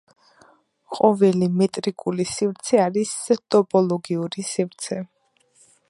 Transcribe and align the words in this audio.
ყოველი 0.99 1.49
მეტრიკული 1.59 2.25
სივრცე 2.31 2.81
არის 2.87 3.13
ტოპოლოგიური 3.57 4.51
სივრცე. 4.53 5.03